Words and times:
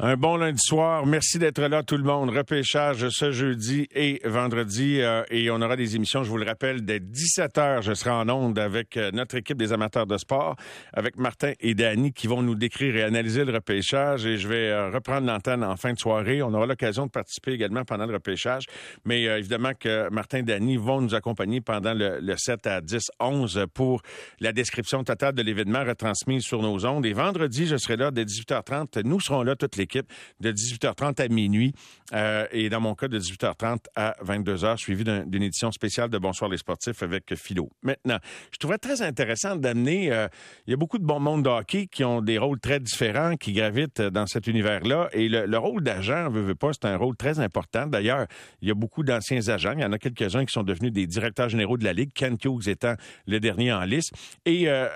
Un 0.00 0.16
bon 0.16 0.36
lundi 0.36 0.60
soir. 0.62 1.06
Merci 1.06 1.40
d'être 1.40 1.60
là, 1.60 1.82
tout 1.82 1.96
le 1.96 2.04
monde. 2.04 2.30
Repêchage 2.30 3.08
ce 3.08 3.32
jeudi 3.32 3.88
et 3.92 4.20
vendredi. 4.24 5.00
Euh, 5.00 5.24
et 5.28 5.50
on 5.50 5.60
aura 5.60 5.74
des 5.74 5.96
émissions, 5.96 6.22
je 6.22 6.30
vous 6.30 6.36
le 6.36 6.46
rappelle, 6.46 6.84
dès 6.84 7.00
17 7.00 7.56
h. 7.56 7.82
Je 7.82 7.94
serai 7.94 8.10
en 8.10 8.28
onde 8.28 8.60
avec 8.60 8.96
euh, 8.96 9.10
notre 9.10 9.34
équipe 9.34 9.56
des 9.58 9.72
amateurs 9.72 10.06
de 10.06 10.16
sport, 10.16 10.54
avec 10.92 11.16
Martin 11.16 11.50
et 11.58 11.74
Danny 11.74 12.12
qui 12.12 12.28
vont 12.28 12.42
nous 12.42 12.54
décrire 12.54 12.94
et 12.94 13.02
analyser 13.02 13.44
le 13.44 13.52
repêchage. 13.52 14.24
Et 14.24 14.38
je 14.38 14.46
vais 14.46 14.68
euh, 14.68 14.90
reprendre 14.90 15.26
l'antenne 15.26 15.64
en 15.64 15.74
fin 15.76 15.92
de 15.92 15.98
soirée. 15.98 16.42
On 16.42 16.54
aura 16.54 16.66
l'occasion 16.66 17.06
de 17.06 17.10
participer 17.10 17.54
également 17.54 17.84
pendant 17.84 18.06
le 18.06 18.14
repêchage. 18.14 18.66
Mais 19.04 19.24
évidemment 19.24 19.72
que 19.74 20.08
Martin 20.10 20.38
et 20.38 20.42
Danny 20.44 20.76
vont 20.76 21.00
nous 21.00 21.16
accompagner 21.16 21.60
pendant 21.60 21.94
le, 21.94 22.20
le 22.20 22.36
7 22.36 22.68
à 22.68 22.80
10, 22.80 23.02
11 23.18 23.66
pour 23.74 24.02
la 24.38 24.52
description 24.52 25.02
totale 25.02 25.34
de 25.34 25.42
l'événement 25.42 25.82
retransmis 25.82 26.40
sur 26.40 26.62
nos 26.62 26.86
ondes. 26.86 27.04
Et 27.04 27.14
vendredi, 27.14 27.66
je 27.66 27.76
serai 27.76 27.96
là 27.96 28.12
dès 28.12 28.24
18h30. 28.24 29.02
Nous 29.02 29.18
serons 29.18 29.42
là 29.42 29.56
toutes 29.56 29.76
les 29.76 29.87
de 29.96 30.52
18h30 30.52 31.22
à 31.22 31.28
minuit 31.28 31.72
euh, 32.12 32.46
et 32.52 32.68
dans 32.68 32.80
mon 32.80 32.94
cas 32.94 33.08
de 33.08 33.18
18h30 33.18 33.78
à 33.94 34.16
22h, 34.24 34.76
suivi 34.78 35.04
d'une 35.04 35.42
édition 35.42 35.70
spéciale 35.72 36.10
de 36.10 36.18
Bonsoir 36.18 36.50
les 36.50 36.58
sportifs 36.58 37.02
avec 37.02 37.34
Philo. 37.34 37.70
Maintenant, 37.82 38.18
je 38.52 38.58
trouverais 38.58 38.78
très 38.78 39.02
intéressant 39.02 39.56
d'amener, 39.56 40.12
euh, 40.12 40.28
il 40.66 40.70
y 40.70 40.74
a 40.74 40.76
beaucoup 40.76 40.98
de 40.98 41.04
bons 41.04 41.20
monde 41.20 41.44
de 41.44 41.48
hockey 41.48 41.86
qui 41.86 42.04
ont 42.04 42.20
des 42.20 42.38
rôles 42.38 42.60
très 42.60 42.80
différents, 42.80 43.36
qui 43.36 43.52
gravitent 43.52 44.00
dans 44.00 44.26
cet 44.26 44.46
univers-là 44.46 45.08
et 45.12 45.28
le, 45.28 45.58
rôle 45.58 45.82
d'agent, 45.82 46.30
veut, 46.30 46.42
veut 46.42 46.54
pas, 46.54 46.72
c'est 46.72 46.86
un 46.86 46.96
rôle 46.96 47.16
très 47.16 47.40
important. 47.40 47.86
D'ailleurs, 47.86 48.26
il 48.62 48.68
y 48.68 48.70
a 48.70 48.74
beaucoup 48.74 49.02
d'anciens 49.02 49.46
agents, 49.48 49.74
il 49.76 49.80
y 49.80 49.84
en 49.84 49.92
a 49.92 49.98
quelques-uns 49.98 50.44
qui 50.44 50.52
sont 50.52 50.62
devenus 50.62 50.92
des 50.92 51.06
directeurs 51.06 51.48
généraux 51.48 51.76
de 51.76 51.84
la 51.84 51.92
Ligue, 51.92 52.12
Ken 52.14 52.36
Hughes 52.42 52.68
étant 52.68 52.94
le 53.26 53.40
dernier 53.40 53.72
en 53.72 53.84
liste. 53.84 54.12
Et 54.44 54.68
euh, 54.68 54.88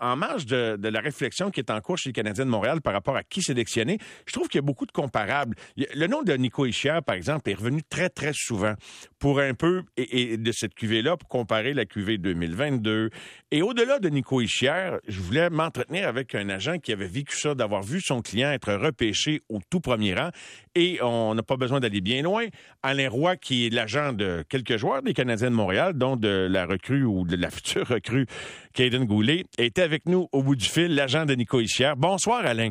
en, 0.00 0.16
marge 0.16 0.46
de, 0.46 0.76
de, 0.76 0.88
la 0.88 1.00
réflexion 1.00 1.50
qui 1.50 1.60
est 1.60 1.70
en 1.70 1.80
cours 1.80 1.98
chez 1.98 2.10
les 2.10 2.14
Canadiens 2.14 2.44
de 2.44 2.50
Montréal 2.50 2.80
par 2.80 2.92
rapport 2.92 3.16
à 3.16 3.22
qui 3.22 3.42
sélectionner, 3.42 3.98
je 4.32 4.38
trouve 4.38 4.48
qu'il 4.48 4.60
y 4.60 4.64
a 4.64 4.66
beaucoup 4.66 4.86
de 4.86 4.92
comparables. 4.92 5.54
Le 5.76 6.06
nom 6.06 6.22
de 6.22 6.32
Nico 6.32 6.64
Ischier, 6.64 7.00
par 7.04 7.16
exemple, 7.16 7.50
est 7.50 7.54
revenu 7.54 7.82
très, 7.82 8.08
très 8.08 8.32
souvent 8.32 8.72
pour 9.18 9.40
un 9.40 9.52
peu, 9.52 9.82
et, 9.98 10.38
de 10.38 10.52
cette 10.52 10.74
cuvée-là, 10.74 11.18
pour 11.18 11.28
comparer 11.28 11.74
la 11.74 11.84
cuvée 11.84 12.16
2022. 12.16 13.10
Et 13.50 13.60
au-delà 13.60 13.98
de 13.98 14.08
Nico 14.08 14.40
Ischier, 14.40 14.92
je 15.06 15.20
voulais 15.20 15.50
m'entretenir 15.50 16.08
avec 16.08 16.34
un 16.34 16.48
agent 16.48 16.78
qui 16.78 16.94
avait 16.94 17.08
vécu 17.08 17.38
ça, 17.38 17.54
d'avoir 17.54 17.82
vu 17.82 18.00
son 18.00 18.22
client 18.22 18.50
être 18.52 18.72
repêché 18.72 19.42
au 19.50 19.58
tout 19.68 19.80
premier 19.80 20.14
rang. 20.14 20.30
Et 20.74 20.98
on 21.02 21.34
n'a 21.34 21.42
pas 21.42 21.58
besoin 21.58 21.80
d'aller 21.80 22.00
bien 22.00 22.22
loin. 22.22 22.46
Alain 22.82 23.10
Roy, 23.10 23.36
qui 23.36 23.66
est 23.66 23.70
l'agent 23.70 24.14
de 24.14 24.46
quelques 24.48 24.78
joueurs 24.78 25.02
des 25.02 25.12
Canadiens 25.12 25.50
de 25.50 25.56
Montréal, 25.56 25.92
dont 25.92 26.16
de 26.16 26.48
la 26.50 26.64
recrue 26.64 27.04
ou 27.04 27.26
de 27.26 27.36
la 27.36 27.50
future 27.50 27.86
recrue, 27.86 28.24
Caden 28.72 29.04
Goulet, 29.04 29.44
était 29.58 29.82
avec 29.82 30.06
nous 30.06 30.30
au 30.32 30.42
bout 30.42 30.56
du 30.56 30.64
fil, 30.64 30.94
l'agent 30.94 31.26
de 31.26 31.34
Nico 31.34 31.60
Ischier. 31.60 31.92
Bonsoir, 31.98 32.46
Alain. 32.46 32.70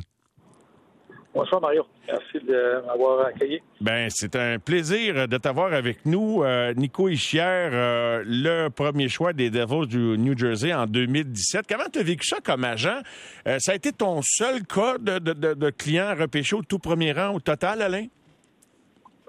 Bonsoir 1.34 1.62
Mario. 1.62 1.86
Merci 2.08 2.46
de 2.46 2.86
m'avoir 2.86 3.28
accueilli. 3.28 3.62
Ben, 3.80 4.10
c'est 4.10 4.36
un 4.36 4.60
plaisir 4.60 5.30
de 5.30 5.38
t'avoir 5.38 5.72
avec 5.72 6.06
nous. 6.06 6.44
Euh, 6.44 6.74
Nico 6.74 7.08
Ischier, 7.08 7.42
euh, 7.42 8.22
le 8.26 8.68
premier 8.68 9.08
choix 9.08 9.32
des 9.32 9.50
Devils 9.50 9.88
du 9.88 10.18
New 10.18 10.38
Jersey 10.38 10.74
en 10.74 10.88
2017. 10.88 11.66
Comment 11.70 11.90
tu 11.92 12.00
as 12.00 12.04
vécu 12.04 12.28
ça 12.28 12.40
comme 12.44 12.66
agent? 12.66 13.00
Euh, 13.48 13.58
ça 13.60 13.72
a 13.72 13.76
été 13.76 13.94
ton 13.94 14.22
seul 14.22 14.64
cas 14.64 14.98
de, 14.98 15.20
de, 15.20 15.70
client 15.70 16.14
repêché 16.20 16.54
au 16.56 16.64
tout 16.64 16.80
premier 16.80 17.14
rang 17.14 17.36
au 17.36 17.40
total, 17.40 17.82
Alain? 17.82 18.08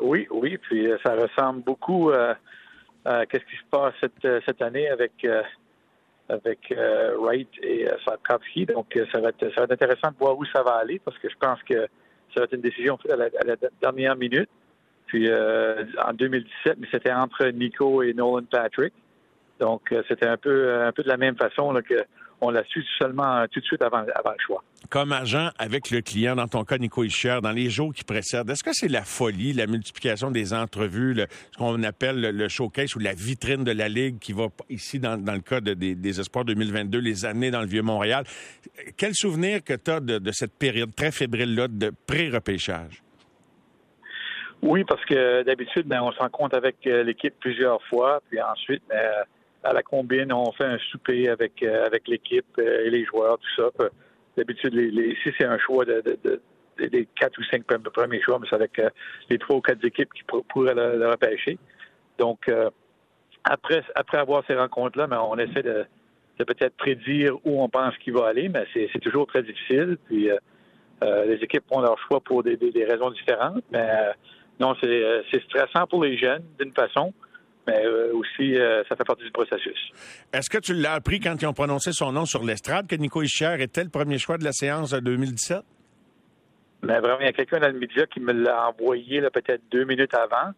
Oui, 0.01 0.27
oui. 0.33 0.59
Puis 0.59 0.89
ça 1.05 1.15
ressemble 1.15 1.63
beaucoup 1.63 2.11
à, 2.11 2.37
à 3.05 3.21
ce 3.33 3.39
qui 3.39 3.57
se 3.57 3.71
passe 3.71 3.95
cette, 4.01 4.45
cette 4.45 4.61
année 4.61 4.89
avec 4.89 5.25
avec 6.33 6.73
euh, 6.73 7.17
Wright 7.19 7.49
et 7.63 7.89
euh. 7.89 8.65
Donc, 8.73 8.97
euh, 8.97 9.07
ça 9.13 9.21
va, 9.21 9.29
être, 9.29 9.51
ça 9.55 9.61
va 9.61 9.65
être 9.65 9.73
intéressant 9.73 10.11
de 10.11 10.17
voir 10.19 10.37
où 10.37 10.45
ça 10.47 10.63
va 10.63 10.73
aller 10.73 11.01
parce 11.05 11.19
que 11.19 11.29
je 11.29 11.37
pense 11.39 11.63
que 11.63 11.87
ça 12.35 12.41
va 12.41 12.45
être 12.45 12.55
une 12.55 12.63
décision 12.63 12.97
faite 12.97 13.13
à 13.13 13.17
la, 13.17 13.57
dernière 13.81 14.17
minute. 14.17 14.49
Puis 15.07 15.31
en 15.31 16.13
2017, 16.15 16.79
mais 16.79 16.89
c'était 16.91 17.13
entre 17.13 17.47
Nico 17.49 18.03
et 18.03 18.15
Nolan 18.15 18.47
Patrick. 18.51 18.95
Donc, 19.63 19.95
c'était 20.09 20.27
un 20.27 20.37
peu, 20.37 20.83
un 20.83 20.91
peu 20.91 21.05
de 21.05 21.09
la 21.09 21.17
même 21.17 21.37
façon 21.37 21.71
là, 21.71 21.83
que 21.83 22.05
on 22.43 22.51
l'a 22.51 22.65
su 22.65 22.85
seulement 22.99 23.47
tout 23.53 23.61
de 23.61 23.65
suite 23.65 23.83
avant, 23.83 24.05
avant, 24.17 24.33
le 24.33 24.45
choix. 24.45 24.65
Comme 24.91 25.13
agent 25.13 25.51
avec 25.59 25.93
le 25.93 26.01
client, 26.01 26.35
dans 26.35 26.49
ton 26.49 26.65
cas, 26.65 26.77
Nico 26.77 27.05
Ischer, 27.05 27.39
dans 27.41 27.53
les 27.53 27.71
jours 27.71 27.95
qui 27.95 28.03
précèdent, 28.03 28.51
est-ce 28.51 28.65
que 28.65 28.73
c'est 28.73 28.89
la 28.89 29.03
folie, 29.03 29.53
la 29.53 29.69
multiplication 29.69 30.33
des 30.33 30.53
entrevues, 30.53 31.15
ce 31.17 31.57
qu'on 31.57 31.81
appelle 31.85 32.21
le, 32.21 32.49
showcase 32.49 32.97
ou 32.97 32.99
la 32.99 33.15
vitrine 33.15 33.63
de 33.63 33.71
la 33.71 33.89
Ligue 33.89 34.19
qui 34.19 34.33
va 34.33 34.49
ici, 34.69 34.99
dans, 34.99 35.15
le 35.17 35.41
cas 35.41 35.61
des, 35.61 35.77
des, 35.95 36.21
Espoirs 36.21 36.45
2022, 36.45 36.99
les 36.99 37.25
années 37.25 37.53
dans 37.53 37.61
le 37.61 37.69
Vieux-Montréal? 37.69 38.25
Quel 38.97 39.15
souvenir 39.15 39.63
que 39.63 39.75
tu 39.75 39.93
as 39.93 40.01
de, 40.01 40.33
cette 40.33 40.59
période 40.59 40.93
très 40.97 41.13
fébrile-là 41.13 41.69
de 41.69 41.93
pré-repêchage? 42.09 43.05
Oui, 44.63 44.83
parce 44.83 45.05
que 45.05 45.45
d'habitude, 45.45 45.87
ben, 45.87 46.03
on 46.03 46.11
se 46.11 46.19
rencontre 46.19 46.57
avec 46.57 46.77
euh, 46.87 47.05
l'équipe 47.05 47.35
plusieurs 47.39 47.83
fois, 47.85 48.21
puis 48.29 48.41
ensuite, 48.41 48.83
ben, 48.89 49.11
à 49.65 49.73
la 49.73 49.83
combine, 49.83 50.33
on 50.33 50.53
fait 50.53 50.65
un 50.65 50.79
souper 50.91 51.29
avec 51.29 51.63
euh, 51.63 51.87
avec 51.87 52.09
l'équipe 52.09 52.47
euh, 52.59 52.85
et 52.85 52.91
les 52.91 53.05
joueurs, 53.05 53.39
tout 53.39 53.63
ça. 53.63 53.89
D'habitude, 54.37 54.75
les, 54.75 55.17
si 55.23 55.31
c'est 55.39 55.45
un 55.45 55.59
choix 55.59 55.85
de, 55.85 56.03
des 56.79 57.09
quatre 57.19 57.39
ou 57.39 57.45
cinq 57.45 57.65
premiers 57.65 58.21
choix, 58.23 58.39
mais 58.39 58.47
c'est 58.49 58.57
avec 58.57 58.79
euh, 58.79 58.89
les 59.29 59.39
trois 59.39 59.57
ou 59.57 59.61
quatre 59.61 59.85
équipes 59.85 60.13
qui 60.15 60.23
pourraient 60.25 60.75
le, 60.75 61.09
repêcher. 61.09 61.59
Donc, 62.19 62.51
après 63.45 63.83
après 63.95 64.19
avoir 64.19 64.43
ces 64.47 64.55
rencontres-là, 64.55 65.07
ben, 65.07 65.21
on 65.21 65.37
essaie 65.39 65.63
de, 65.63 65.85
peut-être 66.39 66.77
prédire 66.77 67.35
où 67.45 67.63
on 67.63 67.69
pense 67.69 67.97
qu'il 67.99 68.15
va 68.15 68.27
aller, 68.29 68.49
mais 68.49 68.67
c'est 68.73 69.01
toujours 69.01 69.27
très 69.27 69.43
difficile. 69.43 69.99
Puis 70.07 70.29
les 71.03 71.39
équipes 71.43 71.65
font 71.71 71.81
leur 71.81 71.99
choix 72.07 72.21
pour 72.21 72.43
des, 72.43 72.57
des 72.57 72.85
raisons 72.85 73.11
différentes, 73.11 73.65
mais 73.71 73.89
non, 74.61 74.75
c'est 74.81 75.43
stressant 75.45 75.87
pour 75.87 76.05
les 76.05 76.17
jeunes 76.17 76.45
d'une 76.59 76.73
façon 76.73 77.13
mais 77.67 77.85
euh, 77.85 78.13
aussi, 78.15 78.59
euh, 78.59 78.83
ça 78.89 78.97
fait 78.97 79.05
partie 79.05 79.25
du 79.25 79.31
processus. 79.31 79.79
Est-ce 80.33 80.51
que 80.51 80.59
tu 80.59 80.75
l'as 80.75 80.95
appris 80.95 81.21
quand 81.21 81.41
ils 81.41 81.47
ont 81.47 81.53
prononcé 81.53 81.93
son 81.93 82.13
nom 82.13 82.25
sur 82.25 82.43
l'estrade 82.43 82.89
que 82.89 82.97
Nico 82.97 83.23
Ischier 83.23 83.55
était 83.61 83.85
le 83.85 83.91
premier 83.91 84.19
choix 84.19 84.37
de 84.37 84.45
la 84.45 84.53
séance 84.53 84.91
de 84.91 85.01
2017? 85.01 85.59
Mais 86.83 86.99
vraiment, 86.99 87.21
il 87.21 87.27
y 87.27 87.29
a 87.29 87.33
quelqu'un 87.33 87.61
dans 87.61 87.69
le 87.69 87.79
média 87.79 88.07
qui 88.07 88.19
me 88.19 88.33
l'a 88.33 88.69
envoyé 88.69 89.21
peut-être 89.33 89.63
deux 89.71 89.85
minutes 89.85 90.15
avant. 90.15 90.53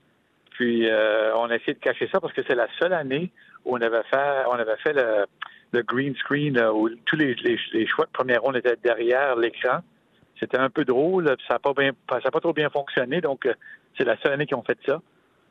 Puis 0.52 0.88
euh, 0.88 1.34
on 1.36 1.50
a 1.50 1.56
essayé 1.56 1.74
de 1.74 1.78
cacher 1.78 2.08
ça 2.10 2.20
parce 2.20 2.32
que 2.32 2.40
c'est 2.46 2.54
la 2.54 2.68
seule 2.78 2.94
année 2.94 3.30
où 3.66 3.76
on 3.76 3.80
avait 3.80 4.04
fait, 4.04 4.44
on 4.48 4.54
avait 4.54 4.76
fait 4.76 4.94
le, 4.94 5.82
green 5.82 6.14
screen 6.16 6.58
où 6.72 6.88
tous 7.04 7.16
les, 7.16 7.36
choix 7.88 8.06
de 8.06 8.12
première 8.12 8.40
ronde 8.40 8.56
étaient 8.56 8.76
derrière 8.82 9.36
l'écran. 9.36 9.80
C'était 10.40 10.58
un 10.58 10.70
peu 10.70 10.84
drôle, 10.84 11.36
ça 11.48 11.54
n'a 11.54 11.58
pas, 11.58 11.72
pas 11.74 12.40
trop 12.40 12.52
bien 12.52 12.70
fonctionné, 12.70 13.20
donc 13.20 13.48
c'est 13.96 14.04
la 14.04 14.16
seule 14.18 14.32
année 14.32 14.46
qu'ils 14.46 14.56
ont 14.56 14.62
fait 14.62 14.78
ça. 14.86 15.00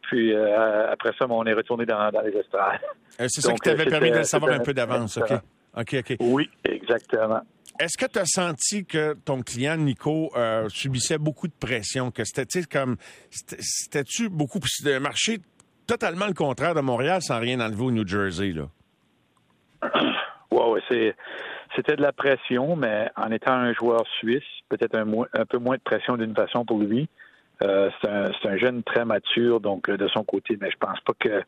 Puis 0.03 0.33
euh, 0.33 0.91
après 0.91 1.11
ça, 1.17 1.25
on 1.29 1.45
est 1.45 1.53
retourné 1.53 1.85
dans, 1.85 2.09
les 2.23 2.37
estrades. 2.37 2.79
Euh, 3.19 3.25
c'est 3.27 3.41
ça 3.41 3.53
qui 3.53 3.59
t'avait 3.59 3.85
permis 3.85 4.11
de 4.11 4.23
savoir 4.23 4.53
un 4.53 4.59
peu 4.59 4.73
d'avance, 4.73 5.17
OK? 5.17 5.31
OK, 5.75 5.95
OK. 5.99 6.17
Oui, 6.19 6.49
exactement. 6.65 7.41
Est-ce 7.79 7.97
que 7.97 8.05
tu 8.11 8.19
as 8.19 8.25
senti 8.25 8.85
que 8.85 9.13
ton 9.13 9.41
client, 9.41 9.77
Nico, 9.77 10.31
euh, 10.35 10.69
subissait 10.69 11.17
beaucoup 11.17 11.47
de 11.47 11.53
pression? 11.59 12.11
Que 12.11 12.23
c'était 12.23 12.63
comme. 12.63 12.97
C'était-tu 13.31 14.29
beaucoup. 14.29 14.59
de 14.59 14.97
marché? 14.99 15.39
Totalement 15.87 16.27
le 16.27 16.33
contraire 16.33 16.75
de 16.75 16.81
Montréal 16.81 17.21
sans 17.21 17.39
rien 17.39 17.59
enlever 17.59 17.83
au 17.83 17.91
New 17.91 18.07
Jersey, 18.07 18.51
là? 18.51 18.67
Oui, 20.51 20.79
c'est. 20.89 21.15
C'était 21.75 21.95
de 21.95 22.03
la 22.03 22.11
pression, 22.11 22.75
mais 22.75 23.09
en 23.15 23.31
étant 23.31 23.53
un 23.53 23.73
joueur 23.73 24.03
suisse, 24.19 24.43
peut-être 24.69 24.95
un, 24.95 25.07
un 25.33 25.45
peu 25.45 25.57
moins 25.57 25.77
de 25.77 25.81
pression 25.81 26.17
d'une 26.17 26.35
façon 26.35 26.63
pour 26.65 26.77
lui. 26.77 27.09
Euh, 27.61 27.89
c'est 28.01 28.49
un, 28.49 28.57
jeune 28.57 28.83
très 28.83 29.05
mature, 29.05 29.61
donc 29.61 29.89
euh, 29.89 29.97
de 29.97 30.07
son 30.07 30.23
côté, 30.23 30.57
mais 30.59 30.71
je 30.71 30.77
pense 30.77 30.99
pas 31.01 31.13
que 31.19 31.43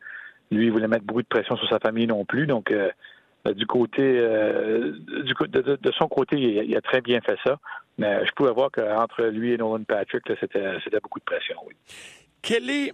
lui 0.50 0.70
voulait 0.70 0.88
mettre 0.88 1.04
beaucoup 1.04 1.22
de 1.22 1.26
pression 1.26 1.56
sur 1.56 1.68
sa 1.68 1.78
famille 1.78 2.06
non 2.06 2.24
plus. 2.24 2.46
Donc 2.46 2.70
euh, 2.70 2.90
du 3.54 3.66
côté 3.66 4.02
de, 4.02 5.92
son 5.96 6.08
côté, 6.08 6.36
il, 6.36 6.76
a 6.76 6.80
très 6.80 7.00
bien 7.00 7.20
fait 7.20 7.36
ça. 7.44 7.58
Mais 7.98 8.24
je 8.26 8.32
pouvais 8.32 8.52
voir 8.52 8.70
qu'entre 8.70 9.24
lui 9.24 9.52
et 9.52 9.56
Nolan 9.56 9.84
Patrick, 9.84 10.22
c'était 10.40 11.00
beaucoup 11.02 11.18
de 11.20 11.24
pression, 11.24 11.56
oui. 11.66 11.74
Quelle 12.42 12.68
est 12.70 12.92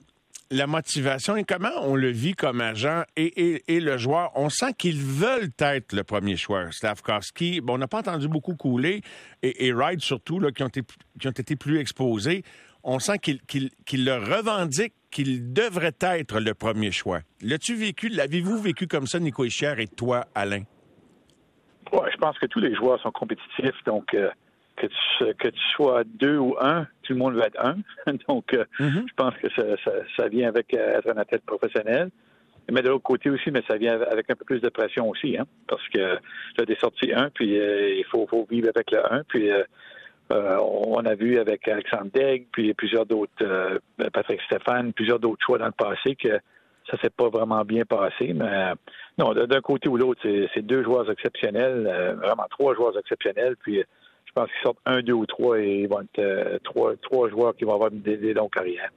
la 0.51 0.67
motivation 0.67 1.37
et 1.37 1.45
comment 1.45 1.71
on 1.81 1.97
le 1.97 2.11
vit 2.11 2.35
comme 2.35 2.61
agent 2.61 3.03
et, 3.17 3.63
le 3.69 3.97
joueur? 3.97 4.31
On 4.35 4.51
sent 4.51 4.75
qu'ils 4.79 5.01
veulent 5.01 5.51
être 5.59 5.95
le 5.95 6.05
premier 6.05 6.37
choix. 6.37 6.71
Slavkovski, 6.71 7.63
bon, 7.63 7.75
on 7.75 7.79
n'a 7.79 7.89
pas 7.89 8.01
entendu 8.01 8.29
beaucoup 8.29 8.55
couler 8.55 9.01
et, 9.43 9.67
et 9.67 9.73
Wright 9.73 10.01
surtout, 10.01 10.39
là, 10.39 10.51
qui 10.53 10.63
ont 10.63 10.69
été 10.69 11.57
plus 11.57 11.79
exposés 11.79 12.45
on 12.85 12.99
sent 12.99 13.19
qu'il 13.19 13.71
le 13.93 14.13
revendique 14.13 14.95
qu'il 15.11 15.53
devrait 15.53 15.95
être 16.01 16.41
le 16.41 16.55
premier 16.55 16.91
choix. 16.91 17.21
L'as-tu 17.43 17.75
vécu, 17.75 18.09
l'avez-vous 18.09 18.61
vécu 18.61 18.87
comme 18.87 19.07
ça, 19.07 19.21
Nico 19.21 19.45
Ischier, 19.45 19.75
et 19.79 19.87
toi, 19.87 20.25
Alain? 20.35 20.63
Ouais, 21.93 22.11
je 22.11 22.17
pense 22.17 22.39
que 22.39 22.47
tous 22.47 22.61
les 22.61 22.75
joueurs 22.75 23.01
sont 23.03 23.13
compétitifs, 23.13 23.85
donc 23.85 24.15
euh, 24.15 24.31
que, 24.77 24.87
tu, 24.87 25.35
que 25.35 25.49
tu 25.49 25.61
sois 25.77 26.03
deux 26.05 26.39
ou 26.39 26.57
un, 26.59 26.87
tout 27.03 27.13
le 27.13 27.19
monde 27.19 27.35
veut 27.35 27.45
être 27.45 27.63
un. 27.63 27.77
donc, 28.29 28.55
euh, 28.55 28.65
mm-hmm. 28.81 29.09
je 29.09 29.15
pense 29.15 29.35
que 29.37 29.49
ça, 30.17 30.29
vient 30.29 30.49
avec 30.49 30.73
euh, 30.73 30.99
être 30.99 31.11
un 31.11 31.19
athlète 31.19 31.45
professionnel. 31.45 32.11
Mais 32.71 32.81
de 32.81 32.89
l'autre 32.89 33.03
côté 33.03 33.29
aussi, 33.29 33.51
mais 33.51 33.63
ça 33.69 33.77
vient 33.77 34.01
avec 34.01 34.31
un 34.31 34.37
peu 34.37 34.45
plus 34.45 34.61
de 34.61 34.69
pression 34.69 35.11
aussi, 35.11 35.37
hein, 35.37 35.47
parce 35.67 35.87
que 35.89 36.17
tu 36.55 36.63
as 36.63 36.65
des 36.65 36.77
sorties 36.77 37.13
un, 37.13 37.29
puis 37.29 37.57
il 37.57 38.05
faut, 38.09 38.27
faut, 38.29 38.47
vivre 38.49 38.69
avec 38.75 38.93
le 38.93 39.13
un, 39.13 39.25
puis 39.25 39.51
on 40.31 41.05
a 41.05 41.15
vu 41.15 41.39
avec 41.39 41.67
Alexandre 41.69 42.11
Degg, 42.13 42.47
puis 42.53 42.73
plusieurs 42.75 43.07
d'autres, 43.07 43.81
Patrick 44.13 44.41
Stéphane, 44.43 44.93
plusieurs 44.93 45.19
d'autres 45.19 45.45
choix 45.45 45.59
dans 45.59 45.67
le 45.67 45.73
passé 45.73 46.17
que 46.17 46.41
ça 46.91 46.99
s'est 47.01 47.11
pas 47.11 47.29
vraiment 47.29 47.65
bien 47.65 47.85
passé. 47.85 48.33
Mais 48.35 48.73
non, 49.19 49.35
d'un 49.35 49.61
côté 49.61 49.89
ou 49.89 49.97
l'autre, 49.97 50.21
c'est 50.23 50.63
deux 50.63 50.83
joueurs 50.83 51.11
exceptionnels, 51.11 52.17
vraiment 52.23 52.47
trois 52.51 52.75
joueurs 52.75 52.99
exceptionnels. 52.99 53.57
Puis 53.63 53.83
je 54.25 54.33
pense 54.35 54.49
qu'ils 54.51 54.63
sortent 54.63 54.79
un, 54.87 55.03
deux 55.03 55.13
ou 55.13 55.27
trois 55.27 55.61
et 55.61 55.83
ils 55.83 55.89
vont 55.89 56.01
être 56.01 56.63
trois, 56.65 56.95
trois 57.03 57.29
joueurs 57.29 57.55
qui 57.55 57.65
vont 57.65 57.75
avoir 57.75 57.91
des, 57.91 58.17
des 58.17 58.33
longues 58.33 58.51
carrières. 58.51 58.91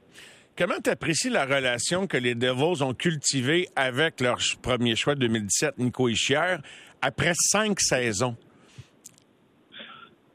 Comment 0.56 0.80
tu 0.82 0.88
apprécies 0.88 1.28
la 1.28 1.44
relation 1.44 2.06
que 2.06 2.16
les 2.16 2.34
Devils 2.34 2.82
ont 2.82 2.94
cultivée 2.94 3.68
avec 3.76 4.22
leur 4.22 4.38
premier 4.62 4.96
choix 4.96 5.14
de 5.14 5.20
2017, 5.20 5.76
Nico 5.76 6.08
Ischier, 6.08 6.56
après 7.02 7.32
cinq 7.34 7.78
saisons? 7.78 8.36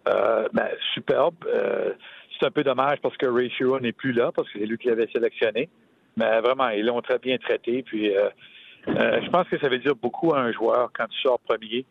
Euh, 0.07 0.47
ben, 0.53 0.69
superbe. 0.93 1.35
Euh, 1.47 1.93
c'est 2.39 2.47
un 2.47 2.51
peu 2.51 2.63
dommage 2.63 2.99
parce 3.01 3.15
que 3.17 3.27
Ray 3.27 3.51
n'est 3.81 3.91
plus 3.91 4.13
là, 4.13 4.31
parce 4.35 4.49
que 4.49 4.59
c'est 4.59 4.65
lui 4.65 4.77
qui 4.77 4.87
l'avait 4.87 5.07
sélectionné. 5.13 5.69
Mais 6.17 6.41
vraiment, 6.41 6.69
ils 6.69 6.85
l'ont 6.85 7.01
très 7.01 7.19
bien 7.19 7.37
traité. 7.37 7.83
Puis, 7.83 8.15
euh, 8.15 8.29
je 8.87 9.29
pense 9.29 9.47
que 9.47 9.59
ça 9.59 9.69
veut 9.69 9.77
dire 9.77 9.95
beaucoup 9.95 10.33
à 10.33 10.39
un 10.39 10.51
joueur 10.51 10.91
quand 10.93 11.05
tu 11.07 11.19
sors 11.21 11.39
premier. 11.39 11.85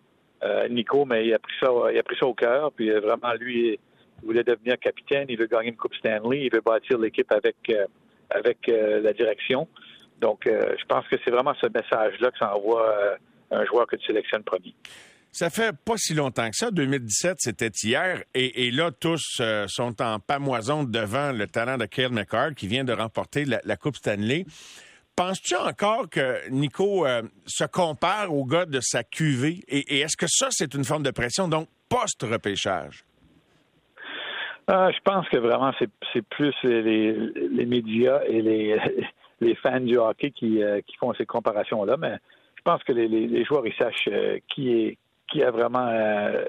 Nico, 0.71 1.05
mais 1.05 1.27
il 1.27 1.35
a 1.35 1.39
pris 1.39 1.53
ça, 1.61 1.69
il 1.93 1.99
a 1.99 2.03
pris 2.03 2.17
ça 2.19 2.27
au 2.27 2.33
cœur. 2.33 2.73
Puis 2.73 2.91
vraiment, 2.91 3.35
lui, 3.39 3.79
il 4.23 4.27
voulait 4.27 4.43
devenir 4.43 4.79
capitaine. 4.79 5.27
Il 5.29 5.39
veut 5.39 5.47
gagner 5.47 5.69
une 5.69 5.77
Coupe 5.77 5.95
Stanley. 5.95 6.47
Il 6.47 6.53
veut 6.53 6.63
bâtir 6.63 6.99
l'équipe 6.99 7.31
avec 7.31 7.57
avec 8.31 8.59
la 8.67 9.13
direction. 9.13 9.69
Donc, 10.19 10.45
je 10.47 10.85
pense 10.87 11.07
que 11.09 11.17
c'est 11.23 11.31
vraiment 11.31 11.53
ce 11.61 11.67
message-là 11.67 12.31
que 12.31 12.39
ça 12.39 12.57
envoie 12.57 13.19
un 13.51 13.65
joueur 13.67 13.87
que 13.87 13.97
tu 13.97 14.07
sélectionnes 14.07 14.43
premier. 14.43 14.75
Ça 15.33 15.49
fait 15.49 15.75
pas 15.85 15.97
si 15.97 16.15
longtemps 16.15 16.49
que 16.51 16.57
ça. 16.57 16.71
2017, 16.71 17.37
c'était 17.39 17.71
hier. 17.83 18.23
Et, 18.35 18.71
là, 18.71 18.91
tous 18.91 19.41
sont 19.69 20.03
en 20.03 20.19
pamoison 20.19 20.85
devant 20.85 21.33
le 21.33 21.47
talent 21.47 21.79
de 21.79 21.87
Kyle 21.87 22.11
McCarr 22.11 22.55
qui 22.55 22.67
vient 22.67 22.85
de 22.85 22.93
remporter 22.93 23.45
la, 23.45 23.77
Coupe 23.77 23.97
Stanley. 23.97 24.45
Penses-tu 25.15 25.55
encore 25.55 26.11
que 26.11 26.49
Nico 26.51 27.07
se 27.47 27.65
compare 27.65 28.35
au 28.35 28.45
gars 28.45 28.67
de 28.67 28.81
sa 28.81 29.05
QV? 29.05 29.61
et 29.69 30.01
est-ce 30.01 30.17
que 30.17 30.27
ça, 30.29 30.49
c'est 30.51 30.75
une 30.75 30.85
forme 30.85 31.05
de 31.05 31.13
pression, 31.13 31.47
donc 31.47 31.69
post-repêchage? 31.89 33.05
Ah, 34.73 34.89
je 34.93 35.01
pense 35.03 35.29
que 35.29 35.37
vraiment, 35.37 35.73
c'est 36.13 36.23
plus 36.29 36.55
les, 36.63 37.67
médias 37.67 38.21
et 38.29 38.41
les, 38.41 38.79
les 39.41 39.57
fans 39.57 39.81
du 39.81 39.99
hockey 39.99 40.31
qui, 40.31 40.63
euh, 40.63 40.81
font 41.01 41.13
ces 41.15 41.27
comparations-là. 41.27 41.97
Mais 41.97 42.19
je 42.57 42.63
pense 42.63 42.81
que 42.85 42.93
les, 42.93 43.45
joueurs, 43.45 43.67
ils 43.67 43.75
sachent 43.75 44.09
euh, 44.09 44.39
qui, 44.55 44.71
est, 44.71 44.99
qui 45.31 45.43
a 45.43 45.51
vraiment 45.51 45.87
euh, 45.89 46.45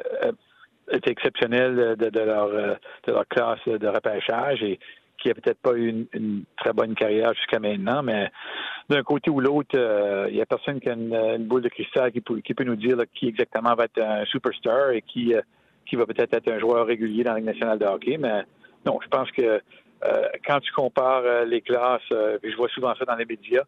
été 0.92 1.12
exceptionnel 1.12 1.95
de, 1.98 2.19
leur, 2.19 2.50
de 2.50 3.12
leur 3.12 3.28
classe 3.28 3.66
de 3.66 3.88
repêchage 3.88 4.62
et 4.63 4.80
qui 5.18 5.30
a 5.30 5.33
peut-être 5.36 5.60
pas 5.60 5.74
eu 5.74 6.07
une, 6.13 6.44
très 6.57 6.74
bonne 6.74 6.95
carrière 6.95 7.33
jusqu'à 7.36 7.60
maintenant, 7.60 8.01
mais 8.01 8.31
d'un 8.89 9.04
côté 9.04 9.30
ou 9.30 9.39
l'autre, 9.39 9.78
il 10.30 10.33
n'y 10.33 10.42
a 10.42 10.45
personne 10.45 10.80
qui 10.80 10.89
a 10.89 10.94
une, 10.94 11.45
boule 11.45 11.62
de 11.62 11.69
cristal 11.69 12.12
qui 12.12 12.22
peut, 12.22 12.39
qui 12.39 12.54
peut 12.54 12.63
nous 12.63 12.75
dire 12.75 12.98
qui 13.13 13.28
exactement 13.28 13.75
va 13.75 13.86
être 13.86 14.01
un 14.01 14.25
superstar 14.25 14.92
et 14.92 15.01
qui 15.04 15.33
qui 15.86 15.95
va 15.95 16.06
peut-être 16.06 16.33
être 16.33 16.51
un 16.51 16.60
joueur 16.60 16.86
régulier 16.86 17.24
dans 17.24 17.31
la 17.33 17.39
Ligue 17.39 17.48
nationale 17.48 17.80
de 17.80 17.86
hockey, 17.86 18.18
mais 18.18 18.44
non, 18.86 19.00
je 19.01 19.07
pense 19.10 19.30
que 19.31 19.62
euh, 20.04 20.28
quand 20.45 20.60
tu 20.60 20.72
compares 20.72 21.24
euh, 21.24 21.45
les 21.45 21.62
classes, 21.62 22.01
euh, 22.12 22.38
je 22.44 22.56
vois 22.56 22.69
souvent 22.69 22.94
ça 22.95 23.06
dans 23.06 23.16
les 23.16 23.25
médias, 23.25 23.63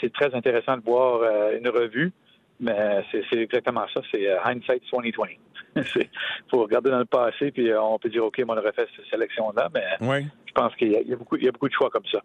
c'est 0.00 0.12
très 0.12 0.32
intéressant 0.34 0.76
de 0.76 0.82
voir 0.84 1.22
une 1.58 1.68
revue, 1.68 2.12
mais 2.62 3.04
c'est 3.10 3.36
exactement 3.36 3.84
ça, 3.92 4.00
c'est 4.10 4.30
hindsight 4.44 4.82
2020. 4.92 5.26
Il 5.76 5.82
faut 6.50 6.62
regarder 6.62 6.90
dans 6.90 6.98
le 7.00 7.04
passé, 7.04 7.50
puis 7.50 7.70
on 7.74 7.98
peut 7.98 8.08
dire, 8.08 8.24
OK, 8.24 8.38
moi, 8.46 8.54
on 8.56 8.58
aurait 8.58 8.72
fait 8.72 8.88
cette 8.96 9.06
sélection-là, 9.10 9.68
mais 9.74 9.84
je 10.46 10.52
pense 10.54 10.74
qu'il 10.76 10.92
y, 10.92 11.12
a 11.12 11.16
beaucoup, 11.16 11.36
il 11.36 11.44
y 11.44 11.48
a 11.48 11.52
beaucoup 11.52 11.68
de 11.68 11.74
choix 11.74 11.90
comme 11.90 12.06
ça. 12.10 12.20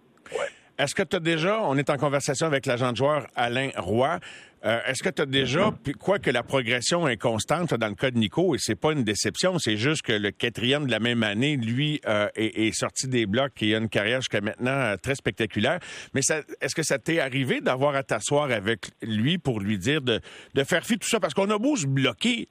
Est-ce 0.78 0.94
que 0.94 1.02
tu 1.02 1.16
as 1.16 1.20
déjà, 1.20 1.60
on 1.64 1.76
est 1.76 1.90
en 1.90 1.98
conversation 1.98 2.46
avec 2.46 2.68
l'agent 2.68 2.92
de 2.92 2.98
joueur 2.98 3.26
Alain 3.36 3.70
Roy, 3.78 4.20
euh, 4.66 4.80
est-ce 4.88 5.04
que 5.04 5.10
tu 5.10 5.22
as 5.22 5.26
déjà, 5.26 5.72
quoi 6.00 6.20
que 6.20 6.32
la 6.32 6.44
progression 6.44 7.08
est 7.08 7.18
constante 7.18 7.74
dans 7.74 7.88
le 7.88 7.96
cas 7.96 8.12
de 8.12 8.18
Nico, 8.18 8.56
et 8.56 8.58
c'est 8.60 8.76
pas 8.76 8.92
une 8.92 9.04
déception, 9.04 9.60
c'est 9.60 9.78
juste 9.78 10.02
que 10.02 10.14
le 10.14 10.32
quatrième 10.32 10.88
de 10.88 10.92
la 10.92 11.00
même 11.00 11.24
année, 11.24 11.58
lui, 11.58 12.02
euh, 12.08 12.28
est, 12.36 12.76
sorti 12.76 13.08
des 13.08 13.26
blocs 13.26 13.62
et 13.62 13.76
a 13.76 13.78
une 13.78 13.90
carrière 13.90 14.22
jusqu'à 14.22 14.42
maintenant 14.42 14.72
euh, 14.72 14.96
très 14.98 15.16
spectaculaire. 15.16 15.80
Mais 16.14 16.22
est-ce 16.62 16.76
que 16.76 16.84
ça 16.84 16.98
t'est 17.00 17.20
arrivé 17.20 17.62
d'avoir 17.62 17.96
à 17.96 18.04
t'asseoir 18.04 18.52
avec 18.52 18.88
lui 19.02 19.38
pour 19.38 19.60
lui 19.60 19.78
dire 19.78 20.02
de, 20.02 20.20
faire 20.64 20.86
fi 20.86 20.98
tout 20.98 21.08
ça? 21.08 21.20
Parce 21.20 21.34
qu'on 21.34 21.50
a 21.50 21.58
beau 21.58 21.76
se 21.76 21.86
bloquer, 21.86 22.50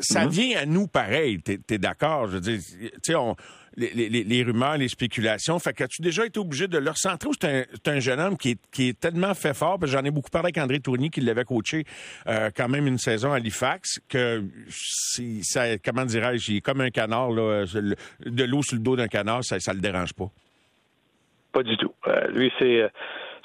ça 0.00 0.24
mm-hmm. 0.24 0.28
vient 0.30 0.58
à 0.60 0.66
nous 0.66 0.86
pareil. 0.86 1.40
T'es 1.40 1.60
es, 1.70 1.78
d'accord? 1.78 2.26
Je 2.26 2.32
veux 2.32 2.40
dire, 2.40 2.58
tu 2.60 2.88
sais, 3.02 3.14
on 3.14 3.36
les, 3.76 4.42
rumeurs, 4.42 4.76
les 4.78 4.88
spéculations. 4.88 5.58
Fait 5.58 5.72
qu'as-tu 5.72 6.02
déjà 6.02 6.24
été 6.24 6.38
obligé 6.40 6.66
de 6.66 6.78
le 6.78 6.90
recentrer 6.90 7.28
ou 7.28 7.32
c'est 7.38 7.88
un, 7.88 8.00
jeune 8.00 8.20
homme 8.20 8.36
qui 8.36 8.58
est, 8.78 9.00
tellement 9.00 9.34
fait 9.34 9.54
fort, 9.54 9.78
j'en 9.82 10.04
ai 10.04 10.10
beaucoup 10.10 10.30
parlé 10.30 10.46
avec 10.46 10.58
André 10.58 10.80
Tourny 10.80 11.10
qui 11.10 11.20
l'avait 11.20 11.44
coaché 11.44 11.84
euh, 12.26 12.50
quand 12.56 12.68
même 12.68 12.86
une 12.86 12.98
saison 12.98 13.32
à 13.32 13.36
Halifax, 13.36 14.00
que 14.08 14.42
ça, 15.42 15.78
comment 15.78 16.04
dirais-je, 16.04 16.52
il 16.52 16.56
est 16.58 16.60
comme 16.60 16.80
un 16.80 16.90
canard, 16.90 17.30
de 17.30 18.44
l'eau 18.44 18.62
sur 18.62 18.76
le 18.76 18.82
dos 18.82 18.96
d'un 18.96 19.08
canard, 19.08 19.44
ça 19.44 19.56
ne 19.56 19.76
le 19.76 19.82
dérange 19.82 20.14
pas. 20.14 20.30
Pas 21.52 21.62
du 21.62 21.76
tout. 21.76 21.92
Euh, 22.06 22.28
lui, 22.28 22.52
c'est 22.58 22.82
euh, 22.82 22.88